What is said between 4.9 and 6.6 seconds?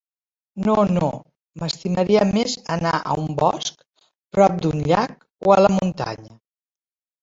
llac, o a la muntanya.